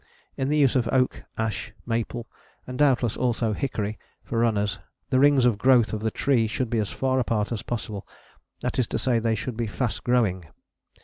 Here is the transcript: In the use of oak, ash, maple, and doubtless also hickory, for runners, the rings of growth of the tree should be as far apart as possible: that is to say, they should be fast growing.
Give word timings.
In 0.35 0.49
the 0.49 0.57
use 0.57 0.75
of 0.75 0.89
oak, 0.91 1.25
ash, 1.37 1.73
maple, 1.85 2.27
and 2.65 2.79
doubtless 2.79 3.15
also 3.15 3.53
hickory, 3.53 3.99
for 4.23 4.39
runners, 4.39 4.79
the 5.11 5.19
rings 5.19 5.45
of 5.45 5.59
growth 5.59 5.93
of 5.93 5.99
the 5.99 6.09
tree 6.09 6.47
should 6.47 6.71
be 6.71 6.79
as 6.79 6.89
far 6.89 7.19
apart 7.19 7.51
as 7.51 7.61
possible: 7.61 8.07
that 8.61 8.79
is 8.79 8.87
to 8.87 8.97
say, 8.97 9.19
they 9.19 9.35
should 9.35 9.55
be 9.55 9.67
fast 9.67 10.03
growing. 10.03 10.45